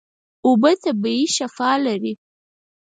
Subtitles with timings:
[0.45, 2.13] اوبه طبیعي شفاء لري.